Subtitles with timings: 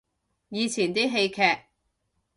[0.49, 1.59] 以前啲戲劇